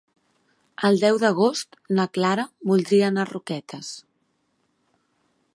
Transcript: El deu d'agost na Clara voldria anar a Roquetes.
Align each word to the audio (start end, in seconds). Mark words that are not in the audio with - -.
El 0.87 0.97
deu 1.01 1.19
d'agost 1.23 1.77
na 1.99 2.07
Clara 2.19 2.47
voldria 2.71 3.13
anar 3.13 3.25
a 3.27 3.31
Roquetes. 3.33 3.93